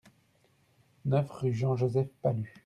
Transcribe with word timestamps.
neuf 1.05 1.29
rue 1.29 1.53
Jean 1.53 1.75
Joseph 1.75 2.09
Pallu 2.23 2.51